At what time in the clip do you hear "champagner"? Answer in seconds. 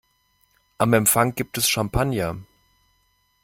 1.69-2.35